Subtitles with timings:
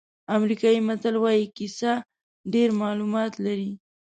[0.37, 1.93] امریکایي متل وایي کیسه
[2.53, 3.71] ډېر معلومات لري.